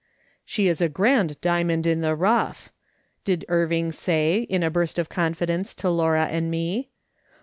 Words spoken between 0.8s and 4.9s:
a grand diamond in the rough!" did Irving say, in a